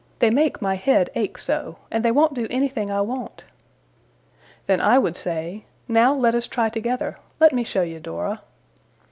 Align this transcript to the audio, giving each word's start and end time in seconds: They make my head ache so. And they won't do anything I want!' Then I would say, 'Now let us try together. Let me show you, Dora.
They 0.17 0.31
make 0.31 0.63
my 0.63 0.77
head 0.77 1.11
ache 1.13 1.37
so. 1.37 1.77
And 1.91 2.03
they 2.03 2.09
won't 2.09 2.33
do 2.33 2.47
anything 2.49 2.89
I 2.89 3.01
want!' 3.01 3.43
Then 4.65 4.81
I 4.81 4.97
would 4.97 5.15
say, 5.15 5.65
'Now 5.87 6.11
let 6.15 6.33
us 6.33 6.47
try 6.47 6.69
together. 6.69 7.19
Let 7.39 7.53
me 7.53 7.63
show 7.63 7.83
you, 7.83 7.99
Dora. 7.99 8.41